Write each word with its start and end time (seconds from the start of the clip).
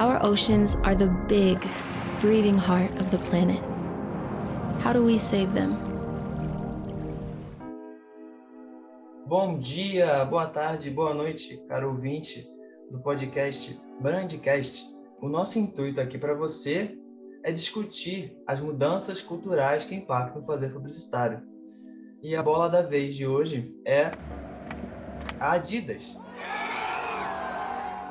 Our 0.00 0.18
oceans 0.24 0.76
are 0.82 0.94
the 0.94 1.08
big, 1.28 1.60
breathing 2.22 2.56
heart 2.56 2.90
of 2.98 3.10
the 3.10 3.18
planet. 3.18 3.62
How 4.82 4.94
do 4.94 5.04
we 5.04 5.18
save 5.18 5.52
them? 5.52 5.76
Bom 9.26 9.58
dia, 9.58 10.24
boa 10.24 10.46
tarde, 10.46 10.90
boa 10.90 11.12
noite, 11.12 11.62
caro 11.68 11.88
ouvinte 11.88 12.48
do 12.90 12.98
podcast 13.00 13.78
Brandcast. 14.00 14.86
O 15.20 15.28
nosso 15.28 15.58
intuito 15.58 16.00
aqui 16.00 16.16
para 16.16 16.32
você 16.32 16.98
é 17.44 17.52
discutir 17.52 18.34
as 18.46 18.58
mudanças 18.58 19.20
culturais 19.20 19.84
que 19.84 19.94
impactam 19.94 20.40
o 20.40 20.46
fazer 20.46 20.72
publicitário. 20.72 21.42
E 22.22 22.34
a 22.34 22.42
bola 22.42 22.70
da 22.70 22.80
vez 22.80 23.14
de 23.14 23.26
hoje 23.26 23.70
é 23.84 24.12
a 25.38 25.52
Adidas. 25.52 26.18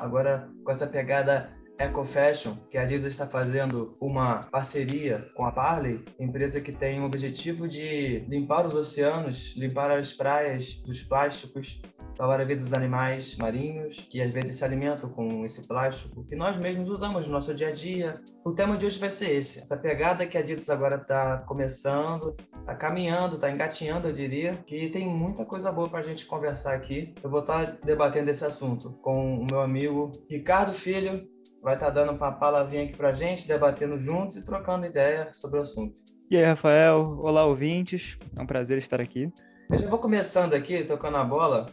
Agora, 0.00 0.48
com 0.64 0.70
essa 0.70 0.86
pegada 0.86 1.58
Eco 1.80 2.04
Fashion, 2.04 2.54
que 2.70 2.76
a 2.76 2.82
Adidas 2.82 3.12
está 3.12 3.26
fazendo 3.26 3.96
uma 3.98 4.40
parceria 4.50 5.26
com 5.34 5.46
a 5.46 5.50
Parley, 5.50 6.04
empresa 6.18 6.60
que 6.60 6.72
tem 6.72 7.00
o 7.00 7.06
objetivo 7.06 7.66
de 7.66 8.18
limpar 8.28 8.66
os 8.66 8.74
oceanos, 8.74 9.56
limpar 9.56 9.90
as 9.90 10.12
praias 10.12 10.74
dos 10.84 11.00
plásticos, 11.00 11.80
salvar 12.14 12.38
a 12.38 12.44
vida 12.44 12.60
dos 12.60 12.74
animais 12.74 13.34
marinhos, 13.38 14.06
que 14.10 14.20
às 14.20 14.34
vezes 14.34 14.56
se 14.56 14.64
alimentam 14.64 15.08
com 15.08 15.42
esse 15.42 15.66
plástico 15.66 16.22
que 16.26 16.36
nós 16.36 16.54
mesmos 16.58 16.90
usamos 16.90 17.26
no 17.26 17.32
nosso 17.32 17.54
dia 17.54 17.68
a 17.68 17.72
dia. 17.72 18.20
O 18.44 18.52
tema 18.52 18.76
de 18.76 18.84
hoje 18.84 18.98
vai 18.98 19.08
ser 19.08 19.30
esse, 19.30 19.60
essa 19.60 19.78
pegada 19.78 20.26
que 20.26 20.36
a 20.36 20.40
Adidas 20.40 20.68
agora 20.68 20.96
está 20.96 21.38
começando, 21.48 22.36
está 22.58 22.74
caminhando, 22.74 23.36
está 23.36 23.50
engatinhando, 23.50 24.06
eu 24.06 24.12
diria, 24.12 24.52
que 24.66 24.90
tem 24.90 25.08
muita 25.08 25.46
coisa 25.46 25.72
boa 25.72 25.88
para 25.88 26.00
a 26.00 26.02
gente 26.02 26.26
conversar 26.26 26.74
aqui. 26.74 27.14
Eu 27.22 27.30
vou 27.30 27.40
estar 27.40 27.66
tá 27.66 27.78
debatendo 27.82 28.30
esse 28.30 28.44
assunto 28.44 28.90
com 29.00 29.38
o 29.38 29.46
meu 29.50 29.62
amigo 29.62 30.12
Ricardo 30.28 30.74
Filho, 30.74 31.26
vai 31.62 31.74
estar 31.74 31.86
tá 31.86 31.92
dando 31.92 32.12
uma 32.12 32.32
palavrinha 32.32 32.84
aqui 32.84 32.96
para 32.96 33.10
a 33.10 33.12
gente, 33.12 33.46
debatendo 33.46 33.98
juntos 33.98 34.36
e 34.36 34.44
trocando 34.44 34.86
ideia 34.86 35.32
sobre 35.32 35.58
o 35.58 35.62
assunto. 35.62 36.00
E 36.30 36.36
aí, 36.36 36.44
Rafael? 36.44 37.18
Olá, 37.20 37.44
ouvintes. 37.44 38.16
É 38.36 38.40
um 38.40 38.46
prazer 38.46 38.78
estar 38.78 39.00
aqui. 39.00 39.30
Eu 39.70 39.78
já 39.78 39.88
vou 39.88 39.98
começando 39.98 40.54
aqui, 40.54 40.84
tocando 40.84 41.16
a 41.16 41.24
bola, 41.24 41.66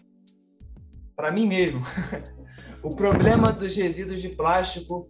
para 1.15 1.31
mim 1.31 1.47
mesmo. 1.47 1.81
o 2.83 2.95
problema 2.95 3.51
dos 3.51 3.75
resíduos 3.75 4.21
de 4.21 4.29
plástico, 4.29 5.09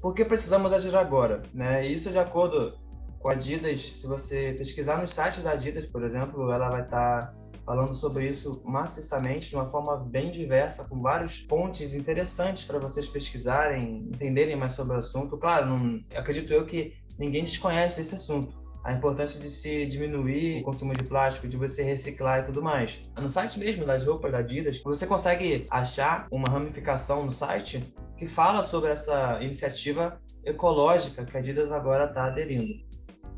por 0.00 0.14
que 0.14 0.24
precisamos 0.24 0.72
agir 0.72 0.94
agora? 0.94 1.42
Né? 1.54 1.86
Isso 1.86 2.10
de 2.10 2.18
acordo 2.18 2.78
com 3.18 3.30
a 3.30 3.32
Adidas, 3.32 3.80
se 3.80 4.06
você 4.06 4.54
pesquisar 4.56 5.00
nos 5.00 5.10
sites 5.10 5.42
da 5.42 5.52
Adidas, 5.52 5.86
por 5.86 6.04
exemplo, 6.04 6.52
ela 6.52 6.68
vai 6.68 6.82
estar 6.82 7.26
tá 7.26 7.34
falando 7.68 7.92
sobre 7.92 8.26
isso 8.26 8.62
maciçamente, 8.64 9.50
de 9.50 9.54
uma 9.54 9.66
forma 9.66 9.98
bem 9.98 10.30
diversa, 10.30 10.88
com 10.88 11.02
várias 11.02 11.40
fontes 11.40 11.94
interessantes 11.94 12.64
para 12.64 12.78
vocês 12.78 13.06
pesquisarem, 13.06 14.08
entenderem 14.10 14.56
mais 14.56 14.72
sobre 14.72 14.96
o 14.96 14.98
assunto. 14.98 15.36
Claro, 15.36 15.66
não, 15.66 16.02
acredito 16.16 16.50
eu 16.50 16.64
que 16.64 16.94
ninguém 17.18 17.44
desconhece 17.44 18.00
esse 18.00 18.14
assunto. 18.14 18.56
A 18.82 18.94
importância 18.94 19.38
de 19.38 19.50
se 19.50 19.84
diminuir 19.84 20.62
o 20.62 20.64
consumo 20.64 20.94
de 20.94 21.04
plástico, 21.04 21.46
de 21.46 21.58
você 21.58 21.82
reciclar 21.82 22.38
e 22.38 22.42
tudo 22.44 22.62
mais. 22.62 23.02
No 23.20 23.28
site 23.28 23.58
mesmo 23.58 23.84
das 23.84 24.06
roupas 24.06 24.32
da 24.32 24.38
Adidas, 24.38 24.80
você 24.82 25.06
consegue 25.06 25.66
achar 25.70 26.26
uma 26.32 26.50
ramificação 26.50 27.22
no 27.26 27.30
site 27.30 27.84
que 28.16 28.26
fala 28.26 28.62
sobre 28.62 28.92
essa 28.92 29.42
iniciativa 29.42 30.18
ecológica 30.42 31.22
que 31.22 31.36
a 31.36 31.40
Adidas 31.40 31.70
agora 31.70 32.06
está 32.06 32.28
aderindo 32.28 32.88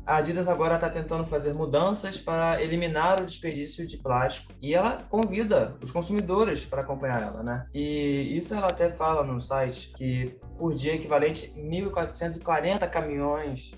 a 0.05 0.17
Adidas 0.17 0.47
agora 0.47 0.75
está 0.75 0.89
tentando 0.89 1.25
fazer 1.25 1.53
mudanças 1.53 2.19
para 2.19 2.61
eliminar 2.61 3.21
o 3.21 3.25
desperdício 3.25 3.85
de 3.87 3.97
plástico 3.97 4.53
e 4.61 4.73
ela 4.73 5.03
convida 5.09 5.77
os 5.81 5.91
consumidores 5.91 6.65
para 6.65 6.81
acompanhar 6.81 7.21
ela, 7.21 7.43
né? 7.43 7.67
E 7.73 8.35
isso 8.35 8.53
ela 8.53 8.67
até 8.67 8.89
fala 8.89 9.23
no 9.23 9.39
site 9.39 9.93
que 9.95 10.39
por 10.57 10.73
dia 10.73 10.95
equivalente 10.95 11.53
a 11.55 11.59
1.440 11.59 12.89
caminhões 12.89 13.71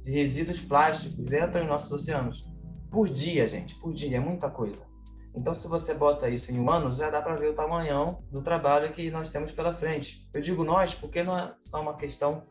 de 0.00 0.12
resíduos 0.12 0.60
plásticos 0.60 1.32
entram 1.32 1.64
em 1.64 1.68
nossos 1.68 1.90
oceanos. 1.90 2.50
Por 2.90 3.08
dia, 3.08 3.48
gente, 3.48 3.74
por 3.76 3.92
dia, 3.92 4.18
é 4.18 4.20
muita 4.20 4.48
coisa. 4.48 4.86
Então, 5.34 5.52
se 5.52 5.66
você 5.66 5.94
bota 5.94 6.28
isso 6.28 6.52
em 6.52 6.58
humanos, 6.60 6.96
já 6.96 7.10
dá 7.10 7.20
para 7.20 7.34
ver 7.34 7.48
o 7.48 7.54
tamanhão 7.54 8.22
do 8.30 8.40
trabalho 8.40 8.92
que 8.92 9.10
nós 9.10 9.30
temos 9.30 9.50
pela 9.50 9.74
frente. 9.74 10.28
Eu 10.32 10.40
digo 10.40 10.62
nós 10.62 10.94
porque 10.94 11.24
não 11.24 11.36
é 11.36 11.52
só 11.60 11.80
uma 11.80 11.96
questão 11.96 12.44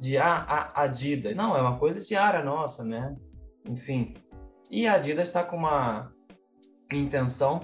de 0.00 0.16
a, 0.16 0.38
a 0.38 0.84
Adidas. 0.84 1.36
Não, 1.36 1.54
é 1.54 1.60
uma 1.60 1.78
coisa 1.78 2.00
diária 2.00 2.42
nossa, 2.42 2.82
né? 2.82 3.14
Enfim. 3.68 4.14
E 4.70 4.86
a 4.86 4.94
Adidas 4.94 5.28
está 5.28 5.44
com 5.44 5.56
uma 5.56 6.10
intenção 6.90 7.60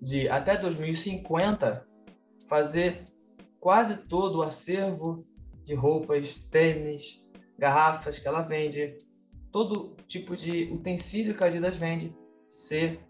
de 0.00 0.28
até 0.28 0.56
2050 0.56 1.84
fazer 2.48 3.02
quase 3.58 4.06
todo 4.06 4.38
o 4.38 4.42
acervo 4.44 5.26
de 5.64 5.74
roupas, 5.74 6.46
tênis, 6.50 7.26
garrafas 7.58 8.18
que 8.18 8.28
ela 8.28 8.42
vende, 8.42 8.96
todo 9.50 9.96
tipo 10.06 10.36
de 10.36 10.72
utensílio 10.72 11.36
que 11.36 11.42
a 11.42 11.48
Adidas 11.48 11.76
vende 11.76 12.16
ser 12.48 13.00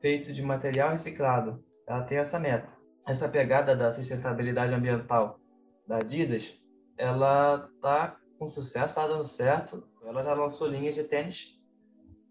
feito 0.00 0.32
de 0.32 0.42
material 0.42 0.90
reciclado. 0.90 1.62
Ela 1.86 2.02
tem 2.02 2.16
essa 2.16 2.40
meta. 2.40 2.72
Essa 3.06 3.28
pegada 3.28 3.76
da 3.76 3.92
sustentabilidade 3.92 4.72
ambiental 4.72 5.38
da 5.86 5.98
Adidas 5.98 6.58
ela 6.96 7.68
tá 7.80 8.16
com 8.38 8.48
sucesso, 8.48 8.86
está 8.86 9.06
dando 9.06 9.24
certo. 9.24 9.86
Ela 10.04 10.22
já 10.22 10.34
lançou 10.34 10.68
linhas 10.68 10.94
de 10.94 11.04
tênis, 11.04 11.60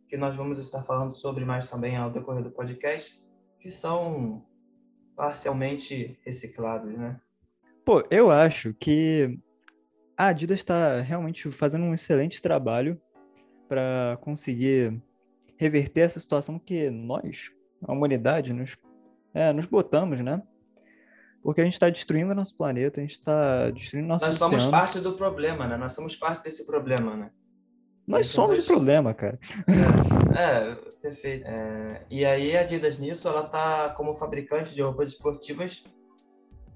que 0.08 0.18
nós 0.18 0.36
vamos 0.36 0.60
estar 0.60 0.82
falando 0.82 1.12
sobre 1.12 1.44
mais 1.44 1.70
também 1.70 1.96
ao 1.96 2.12
decorrer 2.12 2.44
do 2.44 2.52
podcast, 2.52 3.22
que 3.60 3.70
são 3.70 4.46
parcialmente 5.16 6.20
reciclados, 6.24 6.94
né? 6.98 7.20
Pô, 7.86 8.04
eu 8.10 8.32
acho 8.32 8.74
que 8.76 9.40
a 10.16 10.28
Adidas 10.28 10.60
está 10.60 11.02
realmente 11.02 11.52
fazendo 11.52 11.84
um 11.84 11.94
excelente 11.94 12.42
trabalho 12.42 13.00
para 13.68 14.18
conseguir 14.22 15.02
reverter 15.58 16.02
essa 16.02 16.20
situação 16.20 16.60
que 16.60 16.90
nós, 16.90 17.52
a 17.82 17.92
humanidade, 17.92 18.54
nos, 18.54 18.78
é, 19.34 19.52
nos 19.52 19.66
botamos, 19.66 20.20
né? 20.22 20.42
Porque 21.44 21.60
a 21.60 21.64
gente 21.66 21.74
está 21.74 21.90
destruindo 21.90 22.34
nosso 22.34 22.56
planeta, 22.56 23.02
a 23.02 23.04
gente 23.04 23.20
está 23.20 23.70
destruindo 23.70 24.08
nosso 24.08 24.26
Nós 24.26 24.36
somos 24.36 24.66
parte 24.66 25.00
do 25.00 25.14
problema, 25.14 25.68
né? 25.68 25.76
Nós 25.76 25.92
somos 25.92 26.16
parte 26.16 26.44
desse 26.44 26.66
problema, 26.66 27.18
né? 27.18 27.32
Nós 28.08 28.28
somos 28.28 28.60
o 28.60 28.68
problema, 28.68 29.14
cara. 29.14 29.38
É, 30.36 30.72
é 30.72 30.76
perfeito. 31.02 31.46
É, 31.46 32.06
e 32.10 32.26
aí 32.26 32.56
a 32.56 32.62
Adidas 32.62 32.98
nisso, 32.98 33.28
ela 33.28 33.44
tá 33.44 33.90
como 33.90 34.14
fabricante 34.14 34.74
de 34.74 34.82
roupas 34.82 35.10
esportivas 35.10 35.84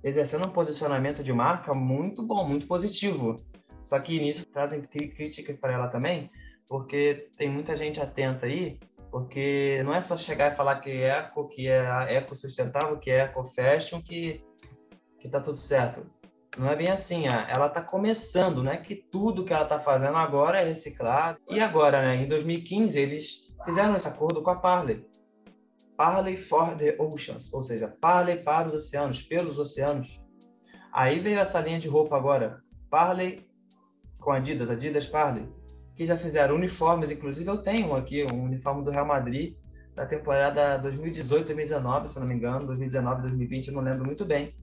exercendo 0.04 0.48
um 0.48 0.52
posicionamento 0.52 1.24
de 1.24 1.34
marca 1.34 1.74
muito 1.74 2.22
bom, 2.24 2.48
muito 2.48 2.68
positivo. 2.68 3.36
Só 3.82 4.00
que 4.00 4.20
nisso 4.20 4.46
trazem 4.48 4.82
críticas 4.82 5.58
para 5.58 5.74
ela 5.74 5.88
também, 5.88 6.30
porque 6.68 7.30
tem 7.38 7.50
muita 7.50 7.76
gente 7.76 8.02
atenta 8.02 8.46
aí, 8.46 8.80
porque 9.10 9.82
não 9.84 9.94
é 9.94 10.02
só 10.02 10.16
chegar 10.16 10.52
e 10.52 10.56
falar 10.56 10.80
que 10.82 10.92
é 10.92 11.10
eco, 11.10 11.48
que 11.48 11.68
é 11.68 12.16
eco 12.16 12.36
sustentável, 12.36 12.98
que 12.98 13.10
é 13.10 13.20
eco 13.20 13.44
fashion, 13.44 14.02
que 14.02 14.44
que 15.28 15.32
tá 15.32 15.42
tudo 15.42 15.58
certo. 15.58 16.06
Não 16.58 16.70
é 16.70 16.76
bem 16.76 16.90
assim, 16.90 17.26
ela 17.28 17.70
tá 17.70 17.82
começando, 17.82 18.64
né? 18.64 18.78
Que 18.78 18.96
tudo 18.96 19.44
que 19.44 19.54
ela 19.54 19.66
tá 19.66 19.78
fazendo 19.78 20.18
agora 20.18 20.60
é 20.60 20.64
reciclado. 20.64 21.38
E 21.50 21.60
agora, 21.60 22.02
né, 22.02 22.16
em 22.16 22.28
2015, 22.28 23.00
eles 23.00 23.54
fizeram 23.64 23.96
esse 23.96 24.08
acordo 24.08 24.42
com 24.42 24.50
a 24.50 24.56
Parley. 24.56 25.06
Parley 25.96 26.38
for 26.38 26.76
the 26.76 26.96
Oceans, 27.00 27.54
ou 27.54 27.62
seja, 27.62 27.88
Parley 27.88 28.42
para 28.42 28.68
os 28.68 28.74
oceanos, 28.74 29.22
pelos 29.22 29.60
oceanos. 29.60 30.22
Aí 30.92 31.20
veio 31.20 31.40
essa 31.40 31.60
linha 31.60 31.80
de 31.80 31.88
roupa 31.88 32.16
agora, 32.16 32.62
Parley 32.90 33.48
com 34.20 34.32
Adidas, 34.32 34.70
Adidas 34.70 35.06
Parley, 35.06 35.48
que 35.96 36.06
já 36.06 36.18
fizeram 36.18 36.56
uniformes, 36.56 37.12
inclusive 37.12 37.50
eu 37.50 37.58
tenho 37.58 37.96
aqui 37.96 38.26
um 38.26 38.44
uniforme 38.44 38.84
do 38.84 38.92
Real 38.92 39.06
Madrid 39.06 39.56
da 39.96 40.06
temporada 40.06 40.80
2018-2019, 40.84 42.08
se 42.08 42.20
não 42.20 42.28
me 42.28 42.36
engano, 42.36 42.68
2019-2020, 42.68 43.68
eu 43.68 43.74
não 43.74 43.82
lembro 43.82 44.06
muito 44.06 44.26
bem 44.26 44.56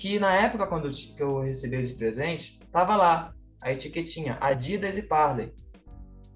que 0.00 0.18
na 0.18 0.34
época 0.34 0.66
quando 0.66 0.86
eu, 0.86 0.90
que 0.90 1.22
eu 1.22 1.40
recebi 1.42 1.84
de 1.84 1.92
presente, 1.92 2.58
tava 2.72 2.96
lá 2.96 3.34
a 3.62 3.70
etiquetinha 3.70 4.38
Adidas 4.40 4.96
e 4.96 5.02
Parley, 5.02 5.52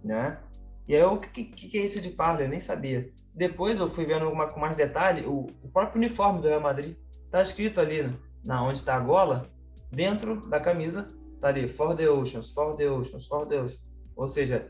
né? 0.05 0.39
E 0.87 0.95
aí 0.95 1.03
o 1.03 1.17
que, 1.17 1.45
que, 1.45 1.69
que, 1.71 1.79
é 1.79 1.83
isso 1.83 1.99
de 2.03 2.11
Parley? 2.11 2.45
Eu 2.45 2.51
nem 2.51 2.61
sabia. 2.61 3.11
Depois 3.35 3.81
eu 3.81 3.89
fui 3.89 4.05
vendo 4.05 4.29
uma, 4.29 4.47
com 4.49 4.61
mais 4.61 4.77
detalhe, 4.77 5.25
o, 5.25 5.47
o 5.63 5.69
próprio 5.73 5.97
uniforme 5.97 6.43
do 6.43 6.49
Real 6.49 6.61
Madrid 6.61 6.95
tá 7.31 7.41
escrito 7.41 7.81
ali 7.81 8.03
né? 8.03 8.15
na 8.45 8.63
onde 8.63 8.77
está 8.77 8.97
a 8.97 9.01
gola, 9.01 9.51
dentro 9.91 10.47
da 10.47 10.61
camisa 10.61 11.07
tá 11.41 11.49
ali 11.49 11.67
For 11.67 11.97
the 11.97 12.11
Oceans, 12.11 12.53
For 12.53 12.77
the 12.77 12.91
Oceans, 12.91 13.27
For 13.27 13.47
the 13.47 13.63
Oceans. 13.63 13.81
Ou 14.15 14.29
seja, 14.29 14.69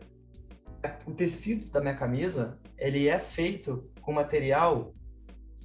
o 1.05 1.11
tecido 1.13 1.69
da 1.73 1.81
minha 1.81 1.97
camisa 1.97 2.61
ele 2.79 3.09
é 3.09 3.19
feito 3.19 3.91
com 4.03 4.13
material 4.13 4.95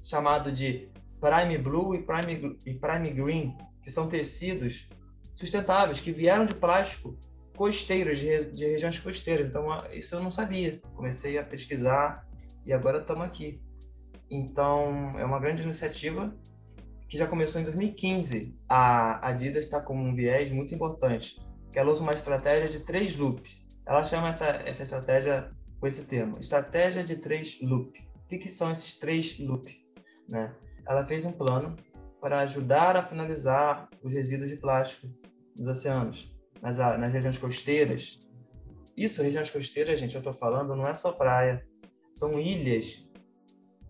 chamado 0.03 0.51
de 0.51 0.89
Prime 1.19 1.57
Blue 1.57 1.95
e 1.95 2.03
Prime, 2.03 2.57
e 2.65 2.73
Prime 2.73 3.09
Green, 3.11 3.57
que 3.81 3.91
são 3.91 4.07
tecidos 4.07 4.89
sustentáveis, 5.31 5.99
que 5.99 6.11
vieram 6.11 6.45
de 6.45 6.53
plástico 6.53 7.17
costeiros, 7.55 8.17
de, 8.17 8.45
de 8.51 8.65
regiões 8.65 8.99
costeiras. 8.99 9.47
Então, 9.47 9.67
isso 9.91 10.15
eu 10.15 10.23
não 10.23 10.31
sabia. 10.31 10.81
Comecei 10.95 11.37
a 11.37 11.43
pesquisar 11.43 12.25
e 12.65 12.71
agora 12.71 12.99
estamos 12.99 13.23
aqui. 13.23 13.61
Então, 14.31 15.19
é 15.19 15.25
uma 15.25 15.39
grande 15.39 15.63
iniciativa 15.63 16.33
que 17.09 17.17
já 17.17 17.27
começou 17.27 17.59
em 17.59 17.63
2015. 17.65 18.55
A 18.69 19.27
Adidas 19.27 19.65
está 19.65 19.81
com 19.81 19.95
um 19.95 20.15
viés 20.15 20.51
muito 20.51 20.73
importante, 20.73 21.41
que 21.71 21.77
ela 21.77 21.91
usa 21.91 22.03
uma 22.03 22.13
estratégia 22.13 22.69
de 22.69 22.79
três 22.81 23.15
loops. 23.15 23.61
Ela 23.85 24.05
chama 24.05 24.29
essa, 24.29 24.45
essa 24.65 24.83
estratégia 24.83 25.51
com 25.79 25.87
esse 25.87 26.05
termo, 26.05 26.39
estratégia 26.39 27.03
de 27.03 27.17
três 27.17 27.59
loop. 27.61 27.99
O 28.23 28.27
que, 28.27 28.37
que 28.37 28.47
são 28.47 28.71
esses 28.71 28.97
três 28.97 29.39
loop? 29.39 29.67
Né? 30.29 30.53
Ela 30.89 31.05
fez 31.05 31.23
um 31.23 31.31
plano 31.31 31.75
para 32.19 32.39
ajudar 32.39 32.97
a 32.97 33.03
finalizar 33.03 33.87
os 34.03 34.11
resíduos 34.11 34.49
de 34.49 34.57
plástico 34.57 35.07
nos 35.55 35.67
oceanos, 35.67 36.35
nas, 36.61 36.79
nas 36.79 37.13
regiões 37.13 37.37
costeiras. 37.37 38.17
Isso, 38.97 39.21
regiões 39.21 39.51
costeiras, 39.51 39.99
gente, 39.99 40.15
eu 40.15 40.19
estou 40.19 40.33
falando, 40.33 40.75
não 40.75 40.87
é 40.87 40.95
só 40.95 41.11
praia, 41.11 41.63
são 42.11 42.39
ilhas 42.39 43.07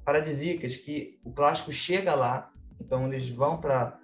paradisíacas 0.04 0.75
que 0.75 1.19
o 1.24 1.31
plástico 1.31 1.72
chega 1.72 2.13
lá, 2.13 2.51
então 2.81 3.07
eles 3.07 3.30
vão 3.30 3.57
para 3.57 3.98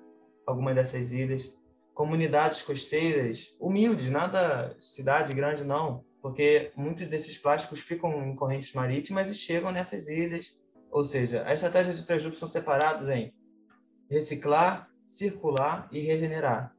alguma 0.47 0.73
dessas 0.73 1.11
ilhas. 1.11 1.53
Comunidades 1.93 2.61
costeiras 2.61 3.55
humildes, 3.59 4.09
nada 4.09 4.75
cidade 4.79 5.33
grande 5.33 5.63
não, 5.63 6.05
porque 6.21 6.71
muitos 6.75 7.07
desses 7.07 7.37
plásticos 7.37 7.81
ficam 7.81 8.25
em 8.25 8.35
correntes 8.35 8.73
marítimas 8.73 9.29
e 9.29 9.35
chegam 9.35 9.71
nessas 9.71 10.07
ilhas. 10.07 10.57
Ou 10.95 11.03
seja, 11.03 11.45
a 11.45 11.53
estratégia 11.53 11.93
de 11.93 12.05
três 12.05 12.21
grupos 12.21 12.39
são 12.39 12.47
separados 12.47 13.09
em 13.09 13.33
reciclar, 14.09 14.89
circular 15.05 15.89
e 15.91 15.99
regenerar. 15.99 16.73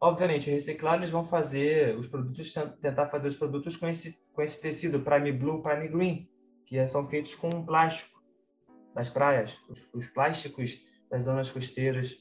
Obviamente, 0.00 0.48
reciclar 0.48 0.94
eles 0.94 1.10
vão 1.10 1.24
fazer 1.24 1.98
os 1.98 2.06
produtos, 2.06 2.54
tentar 2.80 3.08
fazer 3.08 3.26
os 3.26 3.34
produtos 3.34 3.76
com 3.76 3.88
esse, 3.88 4.22
com 4.32 4.40
esse 4.40 4.62
tecido 4.62 5.00
Prime 5.00 5.32
Blue, 5.32 5.60
Prime 5.60 5.88
Green, 5.88 6.30
que 6.64 6.86
são 6.86 7.02
feitos 7.02 7.34
com 7.34 7.66
plástico 7.66 8.22
das 8.94 9.10
praias, 9.10 9.58
os, 9.68 9.90
os 9.92 10.06
plásticos 10.06 10.80
das 11.10 11.24
zonas 11.24 11.50
costeiras. 11.50 12.14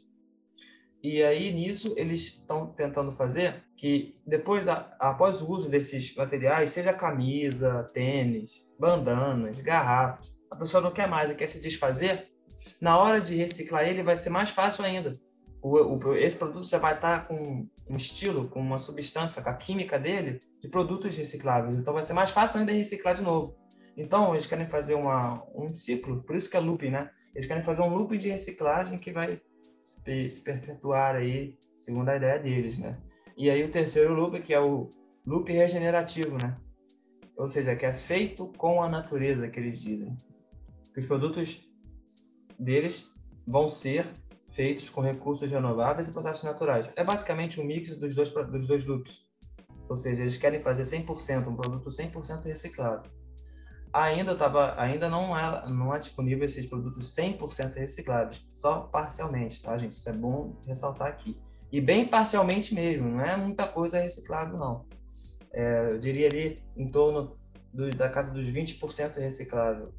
E 1.03 1.21
aí, 1.21 1.51
nisso, 1.51 1.93
eles 1.97 2.21
estão 2.21 2.73
tentando 2.73 3.11
fazer 3.11 3.63
que 3.77 4.19
depois, 4.25 4.67
após 4.67 5.39
o 5.39 5.51
uso 5.51 5.69
desses 5.69 6.15
materiais, 6.15 6.71
seja 6.71 6.91
camisa, 6.93 7.87
tênis, 7.93 8.67
bandanas, 8.79 9.59
garrafas, 9.59 10.38
a 10.51 10.55
pessoa 10.55 10.81
não 10.81 10.91
quer 10.91 11.07
mais 11.07 11.29
e 11.29 11.35
quer 11.35 11.47
se 11.47 11.61
desfazer, 11.61 12.29
na 12.81 12.97
hora 12.97 13.19
de 13.19 13.35
reciclar 13.35 13.87
ele 13.87 14.03
vai 14.03 14.15
ser 14.15 14.29
mais 14.29 14.49
fácil 14.49 14.83
ainda. 14.83 15.11
O, 15.61 15.77
o, 15.77 16.15
esse 16.15 16.37
produto 16.37 16.65
já 16.65 16.77
vai 16.77 16.95
estar 16.95 17.27
com 17.27 17.67
um 17.89 17.95
estilo, 17.95 18.47
com 18.49 18.61
uma 18.61 18.79
substância, 18.79 19.41
com 19.41 19.49
a 19.49 19.53
química 19.53 19.99
dele, 19.99 20.39
de 20.61 20.69
produtos 20.69 21.15
recicláveis. 21.15 21.75
Então 21.77 21.93
vai 21.93 22.03
ser 22.03 22.13
mais 22.13 22.31
fácil 22.31 22.59
ainda 22.59 22.71
reciclar 22.71 23.15
de 23.15 23.21
novo. 23.21 23.57
Então 23.97 24.33
eles 24.33 24.47
querem 24.47 24.67
fazer 24.67 24.93
uma, 24.93 25.43
um 25.53 25.67
ciclo, 25.67 26.23
por 26.23 26.35
isso 26.35 26.49
que 26.49 26.55
é 26.55 26.59
looping, 26.59 26.91
né? 26.91 27.09
Eles 27.35 27.47
querem 27.47 27.63
fazer 27.63 27.81
um 27.81 27.93
looping 27.93 28.17
de 28.17 28.29
reciclagem 28.29 28.97
que 28.97 29.11
vai 29.11 29.41
se, 29.81 30.29
se 30.29 30.41
perpetuar 30.41 31.15
aí, 31.15 31.57
segundo 31.75 32.09
a 32.09 32.15
ideia 32.15 32.39
deles, 32.39 32.79
né? 32.79 32.97
E 33.37 33.49
aí 33.49 33.63
o 33.63 33.71
terceiro 33.71 34.13
loop, 34.13 34.39
que 34.41 34.53
é 34.53 34.59
o 34.59 34.89
loop 35.25 35.51
regenerativo, 35.51 36.37
né? 36.37 36.57
Ou 37.37 37.47
seja, 37.47 37.75
que 37.75 37.85
é 37.85 37.93
feito 37.93 38.51
com 38.57 38.81
a 38.81 38.89
natureza, 38.89 39.47
que 39.47 39.59
eles 39.59 39.81
dizem. 39.81 40.15
Os 40.99 41.05
produtos 41.05 41.67
deles 42.59 43.07
vão 43.47 43.67
ser 43.67 44.07
feitos 44.51 44.89
com 44.89 45.01
recursos 45.01 45.49
renováveis 45.49 46.07
e 46.07 46.11
processos 46.11 46.43
naturais. 46.43 46.91
É 46.95 47.03
basicamente 47.03 47.59
um 47.59 47.63
mix 47.63 47.95
dos 47.95 48.15
dois, 48.15 48.31
dos 48.31 48.67
dois 48.67 48.85
loops. 48.85 49.27
Ou 49.89 49.95
seja, 49.95 50.21
eles 50.21 50.37
querem 50.37 50.61
fazer 50.61 50.83
100%, 50.83 51.47
um 51.47 51.55
produto 51.55 51.89
100% 51.89 52.43
reciclado 52.43 53.09
ainda 53.93 54.35
tava, 54.35 54.79
ainda 54.79 55.09
não 55.09 55.37
é, 55.37 55.69
não 55.69 55.93
é 55.93 55.99
disponível 55.99 56.45
esses 56.45 56.65
produtos 56.65 57.15
100% 57.15 57.73
reciclados, 57.75 58.47
só 58.53 58.81
parcialmente, 58.81 59.61
tá, 59.61 59.77
gente? 59.77 59.93
Isso 59.93 60.09
é 60.09 60.13
bom 60.13 60.55
ressaltar 60.67 61.07
aqui. 61.07 61.37
E 61.71 61.79
bem 61.79 62.07
parcialmente 62.07 62.73
mesmo, 62.73 63.09
não 63.09 63.21
é 63.21 63.35
muita 63.37 63.67
coisa 63.67 63.99
reciclável, 63.99 64.57
não. 64.57 64.85
É, 65.51 65.91
eu 65.91 65.99
diria 65.99 66.27
ali 66.27 66.61
em 66.77 66.89
torno 66.89 67.37
do, 67.73 67.89
da 67.91 68.09
casa 68.09 68.31
dos 68.33 68.45
20% 68.45 69.17
reciclável. 69.17 69.93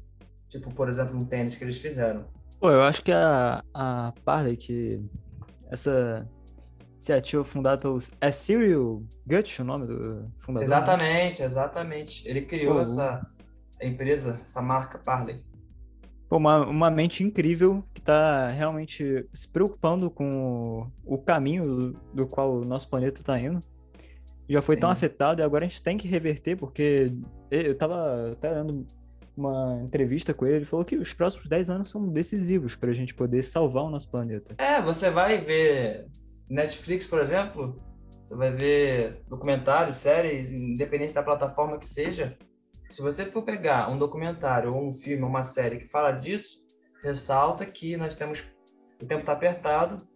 Tipo, 0.51 0.69
por 0.73 0.89
exemplo, 0.89 1.17
um 1.17 1.23
tênis 1.23 1.55
que 1.55 1.63
eles 1.63 1.77
fizeram. 1.77 2.25
Pô, 2.59 2.69
eu 2.69 2.83
acho 2.83 3.01
que 3.01 3.11
a, 3.11 3.63
a 3.73 4.13
Parley, 4.25 4.57
que 4.57 5.01
essa 5.71 6.27
iniciativa 6.95 7.43
fundada 7.45 7.81
pelos... 7.81 8.11
É 8.19 8.31
Cyril 8.31 9.07
Gutsch 9.25 9.59
o 9.59 9.63
nome 9.63 9.87
do 9.87 10.29
fundador? 10.39 10.67
Exatamente, 10.67 11.41
exatamente. 11.41 12.27
Ele 12.27 12.41
criou 12.41 12.75
Pô, 12.75 12.81
essa 12.81 13.25
empresa, 13.81 14.37
essa 14.43 14.61
marca 14.61 14.99
Parley? 14.99 15.41
Pô, 16.27 16.35
uma, 16.37 16.67
uma 16.67 16.91
mente 16.91 17.23
incrível 17.23 17.81
que 17.93 18.01
está 18.01 18.51
realmente 18.51 19.25
se 19.33 19.47
preocupando 19.47 20.11
com 20.11 20.91
o, 21.05 21.15
o 21.15 21.17
caminho 21.17 21.63
do, 21.63 21.93
do, 22.13 22.27
qual 22.27 22.57
o 22.57 22.65
nosso 22.65 22.89
planeta 22.89 23.21
está 23.21 23.39
indo. 23.39 23.59
Já 24.49 24.61
foi 24.61 24.75
Sim. 24.75 24.81
tão 24.81 24.89
afetado 24.89 25.41
e 25.41 25.45
agora 25.45 25.65
a 25.65 25.67
gente 25.67 25.81
tem 25.81 25.97
que 25.97 26.09
reverter, 26.09 26.57
porque 26.57 27.13
eu 27.49 27.71
estava 27.71 28.33
até 28.33 28.53
dando 28.53 28.85
uma 29.35 29.81
entrevista 29.83 30.33
com 30.33 30.45
ele, 30.45 30.57
ele 30.57 30.65
falou 30.65 30.85
que 30.85 30.95
os 30.95 31.13
próximos 31.13 31.47
10 31.47 31.69
anos 31.69 31.89
são 31.89 32.07
decisivos 32.07 32.75
para 32.75 32.91
a 32.91 32.93
gente 32.93 33.13
poder 33.13 33.41
salvar 33.43 33.83
o 33.83 33.89
nosso 33.89 34.09
planeta. 34.09 34.55
É, 34.57 34.81
você 34.81 35.09
vai 35.09 35.43
ver 35.43 36.07
Netflix, 36.49 37.07
por 37.07 37.19
exemplo, 37.19 37.81
você 38.23 38.35
vai 38.35 38.51
ver 38.51 39.23
documentários, 39.27 39.97
séries, 39.97 40.51
independente 40.51 41.13
da 41.13 41.23
plataforma 41.23 41.77
que 41.77 41.87
seja, 41.87 42.37
se 42.89 43.01
você 43.01 43.25
for 43.25 43.43
pegar 43.43 43.89
um 43.89 43.97
documentário 43.97 44.73
ou 44.73 44.89
um 44.89 44.93
filme, 44.93 45.23
uma 45.23 45.43
série 45.43 45.79
que 45.79 45.87
fala 45.87 46.11
disso, 46.11 46.67
ressalta 47.03 47.65
que 47.65 47.95
nós 47.95 48.15
temos 48.15 48.45
o 49.01 49.05
tempo 49.05 49.21
está 49.21 49.33
apertado, 49.33 50.07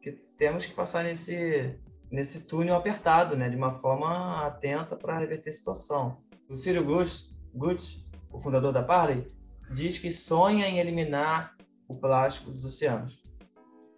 que 0.00 0.10
temos 0.36 0.66
que 0.66 0.74
passar 0.74 1.04
nesse 1.04 1.78
nesse 2.10 2.46
túnel 2.46 2.76
apertado, 2.76 3.36
né, 3.36 3.48
de 3.48 3.56
uma 3.56 3.72
forma 3.72 4.46
atenta 4.46 4.94
para 4.94 5.18
reverter 5.18 5.48
a 5.48 5.52
situação. 5.52 6.18
O 6.46 6.54
Ciro 6.54 6.84
Gutz, 6.84 8.06
o 8.32 8.38
fundador 8.38 8.72
da 8.72 8.82
Parley, 8.82 9.26
diz 9.70 9.98
que 9.98 10.10
sonha 10.10 10.66
em 10.66 10.78
eliminar 10.78 11.56
o 11.88 11.96
plástico 11.96 12.50
dos 12.50 12.64
oceanos. 12.64 13.22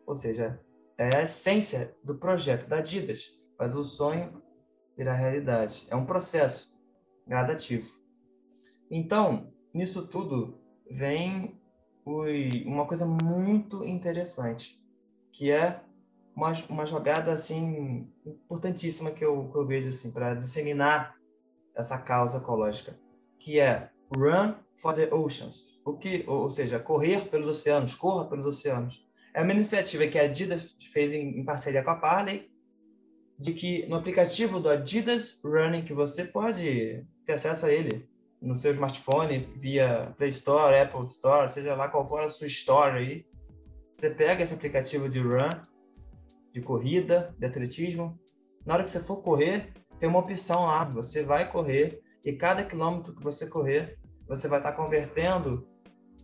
Ou 0.07 0.15
seja, 0.15 0.61
é 0.99 1.17
a 1.17 1.23
essência 1.23 1.97
do 2.03 2.17
projeto 2.17 2.69
da 2.69 2.79
Adidas, 2.79 3.39
fazer 3.57 3.79
o 3.79 3.85
sonho 3.85 4.43
virar 4.97 5.15
realidade. 5.15 5.87
É 5.91 5.97
um 5.97 6.05
processo 6.05 6.77
gradativo. 7.27 7.89
Então, 8.91 9.53
nisso 9.73 10.07
tudo 10.07 10.59
vem 10.91 11.61
uma 12.67 12.87
coisa 12.87 13.07
muito 13.07 13.85
interessante, 13.85 14.81
que 15.33 15.51
é 15.51 15.83
uma, 16.37 16.53
uma 16.69 16.85
jogada 16.85 17.33
assim 17.33 18.13
importantíssima 18.27 19.11
que 19.11 19.25
eu, 19.25 19.49
que 19.51 19.57
eu 19.57 19.65
vejo 19.65 19.89
assim 19.89 20.13
para 20.13 20.35
disseminar 20.35 21.17
essa 21.75 22.03
causa 22.03 22.39
ecológica, 22.39 22.99
que 23.39 23.59
é 23.59 23.91
Run 24.15 24.55
for 24.77 24.95
the 24.95 25.13
Oceans, 25.13 25.81
o 25.85 25.97
que, 25.97 26.25
ou 26.27 26.49
seja, 26.49 26.79
correr 26.79 27.29
pelos 27.29 27.59
oceanos, 27.59 27.95
corra 27.95 28.29
pelos 28.29 28.47
oceanos. 28.47 29.07
É 29.35 29.43
uma 29.43 29.53
iniciativa 29.53 30.07
que 30.07 30.19
a 30.19 30.23
Adidas 30.23 30.77
fez 30.93 31.13
em, 31.13 31.41
em 31.41 31.45
parceria 31.45 31.83
com 31.83 31.91
a 31.91 31.97
Parley, 31.97 32.51
de 33.39 33.53
que 33.53 33.87
no 33.87 33.97
aplicativo 33.97 34.61
do 34.61 34.69
Adidas 34.69 35.41
Running 35.45 35.83
que 35.83 35.93
você 35.93 36.25
pode 36.25 37.05
ter 37.27 37.33
acesso 37.33 37.67
a 37.67 37.73
ele 37.73 38.09
no 38.41 38.55
seu 38.55 38.71
smartphone 38.73 39.41
via 39.57 40.15
Play 40.17 40.29
Store, 40.29 40.79
Apple 40.79 41.05
Store, 41.07 41.49
seja 41.49 41.75
lá 41.75 41.89
qual 41.89 42.05
for 42.05 42.23
a 42.23 42.29
sua 42.29 42.47
store 42.47 42.99
aí. 42.99 43.27
Você 43.97 44.11
pega 44.11 44.43
esse 44.43 44.55
aplicativo 44.55 45.09
de 45.09 45.19
run, 45.19 45.51
de 46.53 46.61
corrida, 46.61 47.35
de 47.39 47.47
atletismo. 47.47 48.19
Na 48.65 48.75
hora 48.75 48.85
que 48.85 48.91
você 48.91 49.01
for 49.01 49.23
correr, 49.23 49.73
tem 49.99 50.09
uma 50.09 50.19
opção 50.19 50.67
lá. 50.67 50.85
Você 50.85 51.23
vai 51.23 51.51
correr 51.51 52.01
e 52.25 52.33
cada 52.33 52.65
quilômetro 52.65 53.15
que 53.15 53.23
você 53.23 53.49
correr, 53.49 53.99
você 54.29 54.49
vai 54.49 54.59
estar 54.59 54.73
convertendo 54.73 55.67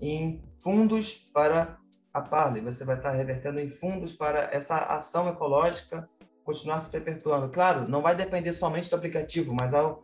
em 0.01 0.43
fundos 0.57 1.13
para 1.33 1.79
a 2.13 2.23
Parley. 2.23 2.63
Você 2.63 2.85
vai 2.85 2.97
estar 2.97 3.13
revertendo 3.13 3.61
em 3.61 3.69
fundos 3.69 4.13
para 4.13 4.51
essa 4.53 4.77
ação 4.77 5.29
ecológica 5.29 6.09
continuar 6.45 6.81
se 6.81 6.91
perpetuando. 6.91 7.49
Claro, 7.49 7.89
não 7.89 8.03
vai 8.03 8.15
depender 8.17 8.53
somente 8.53 8.91
do 8.91 8.97
aplicativo, 8.97 9.55
mas 9.59 9.75
há 9.75 9.97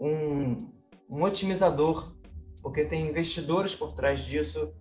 um, 0.00 0.56
um 1.08 1.22
otimizador, 1.22 2.12
porque 2.62 2.84
tem 2.84 3.08
investidores 3.08 3.74
por 3.74 3.92
trás 3.92 4.24
disso. 4.24 4.74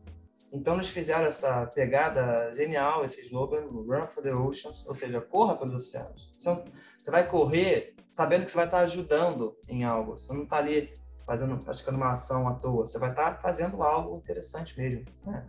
Então 0.51 0.75
eles 0.75 0.89
fizeram 0.89 1.25
essa 1.25 1.65
pegada 1.67 2.53
genial, 2.53 3.03
esse 3.03 3.22
slogan, 3.22 3.65
Run 3.67 4.08
for 4.08 4.24
the 4.24 4.34
Oceans, 4.34 4.86
ou 4.88 4.93
seja, 4.93 5.20
corra 5.20 5.55
pelos 5.55 5.74
oceanos. 5.74 6.32
Você 6.38 7.12
vai 7.12 7.27
correr 7.27 7.96
sabendo 8.08 8.46
que 8.46 8.51
você 8.51 8.58
vai 8.58 8.65
estar 8.65 8.79
ajudando 8.79 9.55
em 9.67 9.84
algo. 9.84 10.15
Você 10.15 10.32
não 10.32 10.43
está 10.43 10.58
ali 10.58 10.91
fazendo, 11.25 11.58
praticando 11.63 11.98
uma 11.98 12.12
ação 12.12 12.48
à 12.48 12.53
toa. 12.56 12.86
Você 12.86 13.00
vai 13.00 13.10
estar 13.10 13.42
fazendo 13.42 13.82
algo 13.84 14.18
interessante 14.18 14.77
mesmo, 14.77 15.06
né? 15.25 15.46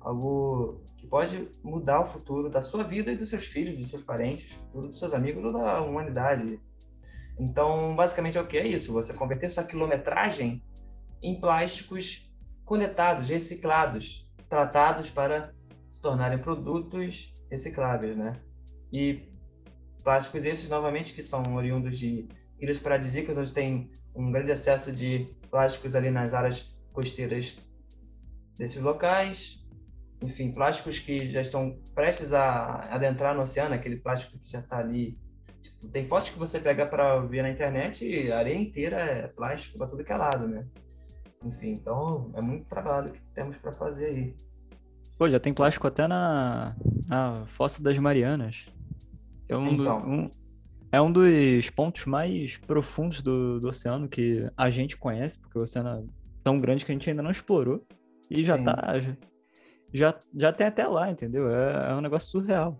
algo 0.00 0.82
que 0.96 1.06
pode 1.06 1.48
mudar 1.62 2.00
o 2.00 2.04
futuro 2.04 2.50
da 2.50 2.62
sua 2.62 2.82
vida 2.82 3.12
e 3.12 3.16
dos 3.16 3.30
seus 3.30 3.44
filhos, 3.44 3.76
dos 3.76 3.90
seus 3.90 4.02
parentes, 4.02 4.66
dos 4.72 4.98
seus 4.98 5.14
amigos 5.14 5.44
ou 5.44 5.52
da 5.52 5.80
humanidade 5.80 6.60
então, 7.38 7.94
basicamente 7.96 8.38
é 8.38 8.40
o 8.40 8.46
que 8.46 8.56
é 8.56 8.66
isso? 8.66 8.92
Você 8.92 9.14
converter 9.14 9.48
sua 9.50 9.64
quilometragem 9.64 10.62
em 11.22 11.40
plásticos 11.40 12.30
coletados, 12.64 13.28
reciclados, 13.28 14.28
tratados 14.48 15.10
para 15.10 15.54
se 15.88 16.00
tornarem 16.00 16.38
produtos 16.38 17.32
recicláveis, 17.50 18.16
né? 18.16 18.32
E 18.92 19.28
plásticos 20.02 20.44
esses, 20.44 20.68
novamente, 20.68 21.14
que 21.14 21.22
são 21.22 21.42
oriundos 21.54 21.98
de 21.98 22.28
ilhas 22.62 22.78
paradisíacas, 22.78 23.36
onde 23.36 23.52
tem 23.52 23.90
um 24.14 24.30
grande 24.30 24.52
excesso 24.52 24.92
de 24.92 25.26
plásticos 25.50 25.94
ali 25.94 26.10
nas 26.10 26.32
áreas 26.32 26.74
costeiras 26.92 27.56
desses 28.56 28.80
locais. 28.80 29.60
Enfim, 30.22 30.52
plásticos 30.52 31.00
que 31.00 31.26
já 31.32 31.40
estão 31.40 31.76
prestes 31.94 32.32
a 32.32 32.86
adentrar 32.94 33.34
no 33.34 33.42
oceano, 33.42 33.74
aquele 33.74 33.96
plástico 33.96 34.38
que 34.38 34.48
já 34.48 34.60
está 34.60 34.78
ali. 34.78 35.18
Tipo, 35.60 35.88
tem 35.88 36.06
fotos 36.06 36.30
que 36.30 36.38
você 36.38 36.60
pega 36.60 36.86
para 36.86 37.20
ver 37.20 37.42
na 37.42 37.50
internet 37.50 38.06
e 38.06 38.30
a 38.30 38.38
areia 38.38 38.56
inteira 38.56 38.96
é 39.00 39.26
plástico 39.28 39.78
para 39.78 39.88
tudo 39.88 40.04
que 40.04 40.12
é 40.12 40.16
lado, 40.16 40.46
né? 40.46 40.64
Enfim, 41.44 41.72
então 41.72 42.30
é 42.34 42.40
muito 42.40 42.66
trabalho 42.66 43.10
que 43.10 43.20
temos 43.34 43.56
para 43.56 43.72
fazer 43.72 44.06
aí. 44.06 44.36
Pô, 45.18 45.28
já 45.28 45.40
tem 45.40 45.52
plástico 45.52 45.86
até 45.86 46.06
na, 46.06 46.76
na 47.08 47.44
Fossa 47.46 47.82
das 47.82 47.98
Marianas. 47.98 48.66
É 49.48 49.56
um, 49.56 49.66
então. 49.66 50.00
do, 50.00 50.06
um, 50.06 50.30
é 50.92 51.00
um 51.00 51.10
dos 51.10 51.70
pontos 51.70 52.04
mais 52.04 52.58
profundos 52.58 53.22
do, 53.22 53.58
do 53.58 53.68
oceano 53.68 54.06
que 54.06 54.46
a 54.54 54.68
gente 54.68 54.98
conhece, 54.98 55.38
porque 55.38 55.58
o 55.58 55.62
oceano 55.62 55.88
é 55.88 56.04
tão 56.44 56.60
grande 56.60 56.84
que 56.84 56.92
a 56.92 56.94
gente 56.94 57.08
ainda 57.08 57.22
não 57.22 57.30
explorou. 57.30 57.82
E 58.30 58.40
Sim. 58.40 58.44
já 58.44 58.62
tá. 58.62 59.16
Já, 59.94 60.18
já 60.34 60.52
tem 60.52 60.66
até 60.66 60.86
lá, 60.86 61.10
entendeu? 61.10 61.50
É, 61.50 61.90
é 61.90 61.94
um 61.94 62.00
negócio 62.02 62.30
surreal. 62.30 62.78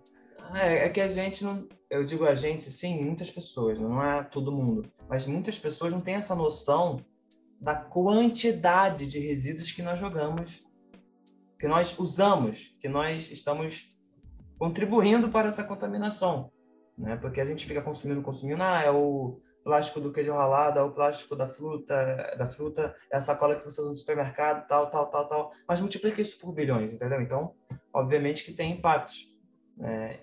É, 0.55 0.85
é, 0.85 0.89
que 0.89 1.01
a 1.01 1.07
gente 1.07 1.43
não. 1.43 1.67
Eu 1.89 2.03
digo 2.03 2.25
a 2.25 2.35
gente, 2.35 2.69
sim, 2.71 3.03
muitas 3.03 3.29
pessoas, 3.29 3.79
não 3.79 4.03
é 4.03 4.23
todo 4.23 4.51
mundo. 4.51 4.83
Mas 5.09 5.25
muitas 5.25 5.57
pessoas 5.57 5.93
não 5.93 6.01
têm 6.01 6.15
essa 6.15 6.35
noção 6.35 6.97
da 7.59 7.75
quantidade 7.75 9.07
de 9.07 9.19
resíduos 9.19 9.71
que 9.71 9.81
nós 9.81 9.99
jogamos, 9.99 10.61
que 11.59 11.67
nós 11.67 11.97
usamos, 11.97 12.75
que 12.79 12.89
nós 12.89 13.31
estamos 13.31 13.89
contribuindo 14.57 15.29
para 15.29 15.47
essa 15.47 15.63
contaminação 15.63 16.51
né? 16.97 17.15
Porque 17.17 17.41
a 17.41 17.45
gente 17.45 17.65
fica 17.65 17.81
consumindo, 17.81 18.21
consumindo, 18.21 18.61
ah, 18.61 18.81
é 18.81 18.91
o 18.91 19.39
plástico 19.63 20.01
do 20.01 20.11
queijo 20.11 20.33
ralado, 20.33 20.79
é 20.79 20.83
o 20.83 20.91
plástico 20.91 21.35
da 21.35 21.47
fruta, 21.47 22.35
da 22.37 22.45
fruta, 22.45 22.95
é 23.11 23.17
a 23.17 23.21
sacola 23.21 23.55
que 23.55 23.63
você 23.63 23.81
usa 23.81 23.91
no 23.91 23.95
supermercado, 23.95 24.67
tal, 24.67 24.89
tal, 24.89 25.09
tal, 25.09 25.27
tal. 25.27 25.51
Mas 25.67 25.79
multiplica 25.79 26.21
isso 26.21 26.39
por 26.39 26.53
bilhões, 26.53 26.93
entendeu? 26.93 27.21
Então, 27.21 27.55
obviamente 27.93 28.43
que 28.43 28.53
tem 28.53 28.73
impactos. 28.73 29.33
Né? 29.77 30.19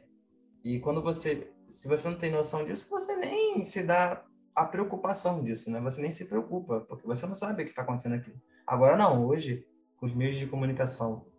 E 0.62 0.79
quando 0.81 1.03
você, 1.03 1.50
se 1.69 1.89
você 1.89 2.09
não 2.09 2.19
tem 2.19 2.31
noção 2.31 2.65
disso, 2.65 2.89
você 2.91 3.17
nem 3.17 3.62
se 3.62 3.83
dá 3.83 4.25
a 4.55 4.67
preocupação 4.67 5.43
disso, 5.43 5.71
né? 5.71 5.81
Você 5.81 6.03
nem 6.03 6.11
se 6.11 6.27
preocupa, 6.27 6.81
porque 6.81 7.07
você 7.07 7.27
não 7.27 7.35
sabe 7.35 7.62
o 7.62 7.65
que 7.65 7.71
está 7.71 7.83
acontecendo 7.83 8.17
aqui. 8.17 8.35
Agora 8.67 8.97
não, 8.97 9.25
hoje, 9.27 9.67
com 9.97 10.05
os 10.05 10.15
meios 10.15 10.37
de 10.37 10.47
comunicação 10.47 11.29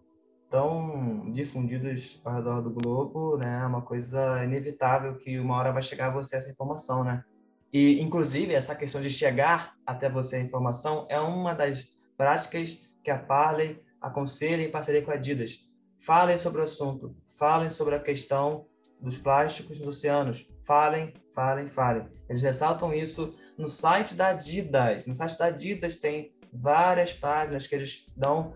tão 0.51 1.31
difundidos 1.31 2.22
ao 2.25 2.36
redor 2.36 2.62
do 2.62 2.70
globo, 2.70 3.38
né? 3.38 3.62
É 3.63 3.65
uma 3.65 3.81
coisa 3.81 4.43
inevitável 4.43 5.15
que 5.15 5.39
uma 5.39 5.55
hora 5.55 5.72
vai 5.72 5.81
chegar 5.81 6.08
a 6.08 6.12
você 6.12 6.36
essa 6.36 6.51
informação, 6.51 7.05
né? 7.05 7.24
E, 7.72 8.01
inclusive, 8.01 8.53
essa 8.53 8.75
questão 8.75 9.01
de 9.01 9.10
chegar 9.10 9.74
até 9.86 10.10
você 10.10 10.36
a 10.36 10.41
informação 10.41 11.08
é 11.10 11.20
uma 11.20 11.53
das 11.53 11.89
práticas 12.17 12.77
que 13.01 13.10
a 13.10 13.17
Parley 13.17 13.81
aconselha 14.01 14.62
em 14.62 14.70
parceria 14.70 15.01
com 15.01 15.12
a 15.12 15.13
Adidas. 15.13 15.70
Falem 15.98 16.38
sobre 16.38 16.60
o 16.60 16.65
assunto, 16.65 17.15
falem 17.39 17.70
sobre 17.70 17.96
a 17.96 18.00
questão 18.00 18.65
dos 19.00 19.17
plásticos 19.17 19.79
nos 19.79 19.88
oceanos. 19.88 20.50
Falem, 20.65 21.13
falem, 21.34 21.65
falem. 21.65 22.08
Eles 22.27 22.43
ressaltam 22.43 22.93
isso 22.93 23.34
no 23.58 23.70
site 23.70 24.15
da 24.15 24.27
Adidas. 24.27 25.05
No 25.05 25.15
site 25.15 25.39
da 25.39 25.46
Adidas 25.46 25.96
tem 25.96 26.34
várias 26.51 27.13
páginas 27.13 27.67
que 27.67 27.75
eles 27.75 28.05
dão 28.17 28.53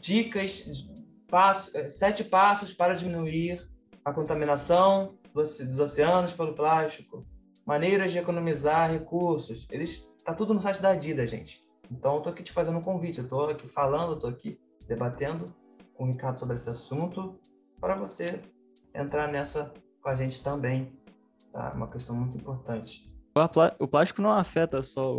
dicas 0.00 0.64
passo, 1.32 1.74
é, 1.78 1.88
sete 1.88 2.22
passos 2.22 2.74
para 2.74 2.94
diminuir 2.94 3.66
a 4.04 4.12
contaminação 4.12 5.14
dos 5.32 5.80
oceanos 5.80 6.34
pelo 6.34 6.52
plástico, 6.52 7.24
maneiras 7.64 8.12
de 8.12 8.18
economizar 8.18 8.90
recursos. 8.90 9.66
Eles 9.70 10.06
tá 10.22 10.34
tudo 10.34 10.52
no 10.52 10.60
site 10.60 10.82
da 10.82 10.90
Adidas, 10.90 11.30
gente. 11.30 11.66
Então, 11.90 12.16
eu 12.16 12.20
tô 12.20 12.28
aqui 12.28 12.42
te 12.42 12.52
fazendo 12.52 12.78
um 12.78 12.82
convite, 12.82 13.20
eu 13.20 13.28
tô 13.28 13.44
aqui 13.44 13.66
falando, 13.66 14.12
eu 14.12 14.18
tô 14.18 14.26
aqui 14.26 14.60
debatendo 14.86 15.46
com 15.94 16.04
o 16.04 16.06
Ricardo 16.06 16.38
sobre 16.38 16.56
esse 16.56 16.68
assunto 16.68 17.40
para 17.80 17.94
você 17.94 18.42
entrar 18.94 19.32
nessa 19.32 19.72
com 20.02 20.10
a 20.10 20.14
gente 20.14 20.44
também. 20.44 20.92
Tá? 21.50 21.72
Uma 21.74 21.88
questão 21.88 22.14
muito 22.14 22.36
importante. 22.36 23.10
O 23.78 23.88
plástico 23.88 24.20
não 24.20 24.32
afeta 24.32 24.82
só 24.82 25.14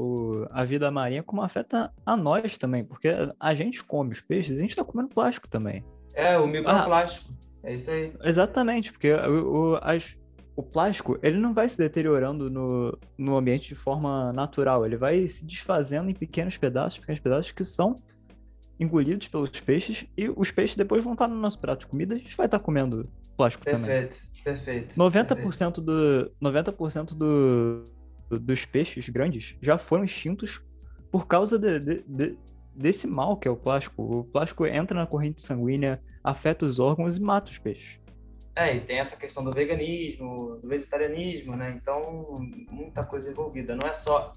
a 0.51 0.63
vida 0.63 0.91
marinha, 0.91 1.23
como 1.23 1.41
afeta 1.41 1.91
a 2.05 2.15
nós 2.15 2.59
também, 2.59 2.85
porque 2.85 3.09
a 3.39 3.55
gente 3.55 3.83
come 3.83 4.11
os 4.11 4.21
peixes, 4.21 4.57
a 4.57 4.61
gente 4.61 4.69
está 4.69 4.83
comendo 4.83 5.09
plástico 5.09 5.49
também. 5.49 5.83
É, 6.13 6.37
o 6.37 6.47
microplástico. 6.47 7.33
Ah, 7.63 7.69
é 7.69 7.73
isso 7.73 7.91
aí. 7.91 8.13
Exatamente, 8.23 8.91
porque 8.91 9.11
o, 9.13 9.71
o, 9.73 9.79
as, 9.81 10.15
o 10.55 10.61
plástico 10.61 11.17
ele 11.23 11.39
não 11.39 11.53
vai 11.53 11.67
se 11.67 11.77
deteriorando 11.77 12.49
no, 12.49 12.97
no 13.17 13.37
ambiente 13.37 13.69
de 13.69 13.75
forma 13.75 14.31
natural, 14.33 14.85
ele 14.85 14.97
vai 14.97 15.27
se 15.27 15.45
desfazendo 15.45 16.09
em 16.09 16.13
pequenos 16.13 16.57
pedaços, 16.57 16.99
pequenos 16.99 17.19
pedaços 17.19 17.51
que 17.51 17.63
são 17.63 17.95
engolidos 18.79 19.27
pelos 19.27 19.49
peixes 19.61 20.05
e 20.17 20.29
os 20.29 20.51
peixes 20.51 20.75
depois 20.75 21.03
vão 21.03 21.13
estar 21.13 21.27
no 21.27 21.35
nosso 21.35 21.59
prato 21.59 21.81
de 21.81 21.87
comida, 21.87 22.15
a 22.15 22.17
gente 22.17 22.35
vai 22.35 22.47
estar 22.47 22.59
comendo 22.59 23.09
plástico 23.37 23.63
perfeito, 23.63 24.17
também. 24.19 24.43
Perfeito, 24.43 24.95
90% 24.95 25.35
perfeito. 25.35 25.81
do 25.81 26.31
90% 26.41 27.15
do, 27.15 27.83
dos 28.39 28.65
peixes 28.65 29.09
grandes 29.09 29.55
já 29.61 29.77
foram 29.77 30.03
extintos 30.03 30.61
por 31.11 31.27
causa 31.27 31.57
de, 31.57 31.79
de, 31.79 32.03
de, 32.07 32.37
desse 32.75 33.07
mal 33.07 33.37
que 33.37 33.47
é 33.47 33.51
o 33.51 33.55
plástico. 33.55 34.19
O 34.19 34.23
plástico 34.23 34.65
entra 34.65 34.99
na 34.99 35.07
corrente 35.07 35.41
sanguínea, 35.41 36.01
afeta 36.23 36.65
os 36.65 36.79
órgãos 36.79 37.17
e 37.17 37.21
mata 37.21 37.51
os 37.51 37.57
peixes. 37.57 37.99
É, 38.55 38.75
e 38.75 38.81
tem 38.81 38.99
essa 38.99 39.17
questão 39.17 39.43
do 39.43 39.51
veganismo, 39.51 40.57
do 40.61 40.67
vegetarianismo, 40.67 41.55
né? 41.55 41.71
Então, 41.71 42.35
muita 42.69 43.03
coisa 43.03 43.29
envolvida. 43.29 43.75
Não 43.75 43.87
é 43.87 43.93
só 43.93 44.31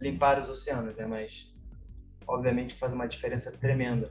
limpar 0.00 0.38
os 0.40 0.48
oceanos, 0.48 0.96
né? 0.96 1.06
Mas, 1.06 1.54
obviamente, 2.26 2.74
faz 2.74 2.94
uma 2.94 3.06
diferença 3.06 3.52
tremenda. 3.58 4.10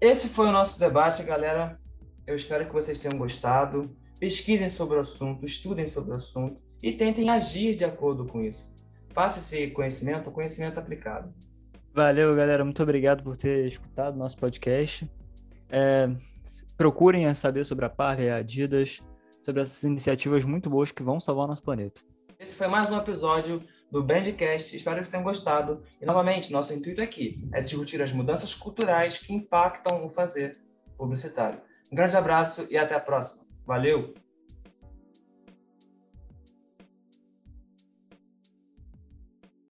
Esse 0.00 0.28
foi 0.28 0.46
o 0.46 0.52
nosso 0.52 0.78
debate, 0.78 1.24
galera. 1.24 1.78
Eu 2.26 2.36
espero 2.36 2.66
que 2.66 2.72
vocês 2.72 2.98
tenham 2.98 3.18
gostado. 3.18 3.90
Pesquisem 4.20 4.68
sobre 4.68 4.96
o 4.96 5.00
assunto, 5.00 5.44
estudem 5.44 5.86
sobre 5.86 6.12
o 6.12 6.16
assunto 6.16 6.60
e 6.82 6.92
tentem 6.92 7.28
agir 7.28 7.74
de 7.74 7.84
acordo 7.84 8.24
com 8.24 8.42
isso. 8.42 8.72
Faça 9.10 9.38
esse 9.40 9.70
conhecimento, 9.72 10.30
conhecimento 10.30 10.78
aplicado. 10.78 11.34
Valeu, 11.96 12.36
galera. 12.36 12.62
Muito 12.62 12.82
obrigado 12.82 13.22
por 13.22 13.38
ter 13.38 13.68
escutado 13.68 14.18
nosso 14.18 14.36
podcast. 14.36 15.10
É, 15.70 16.10
procurem 16.76 17.32
saber 17.32 17.64
sobre 17.64 17.86
a 17.86 17.88
Parley, 17.88 18.28
a 18.28 18.36
Adidas, 18.36 19.00
sobre 19.42 19.62
essas 19.62 19.82
iniciativas 19.82 20.44
muito 20.44 20.68
boas 20.68 20.92
que 20.92 21.02
vão 21.02 21.18
salvar 21.18 21.48
nosso 21.48 21.62
planeta. 21.62 22.02
Esse 22.38 22.54
foi 22.54 22.66
mais 22.66 22.90
um 22.90 22.98
episódio 22.98 23.62
do 23.90 24.04
Bandcast. 24.04 24.76
Espero 24.76 25.02
que 25.02 25.08
tenham 25.08 25.24
gostado. 25.24 25.82
E, 25.98 26.04
novamente, 26.04 26.52
nosso 26.52 26.74
intuito 26.74 27.00
aqui 27.00 27.42
é 27.54 27.62
discutir 27.62 28.02
as 28.02 28.12
mudanças 28.12 28.54
culturais 28.54 29.16
que 29.16 29.32
impactam 29.32 30.04
o 30.04 30.10
fazer 30.10 30.54
publicitário. 30.98 31.62
Um 31.90 31.96
grande 31.96 32.14
abraço 32.14 32.66
e 32.68 32.76
até 32.76 32.94
a 32.94 33.00
próxima. 33.00 33.46
Valeu! 33.66 34.12